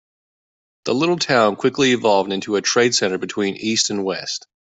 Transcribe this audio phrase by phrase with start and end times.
[0.85, 4.47] The little town quickly evolved into a trade center between east and west.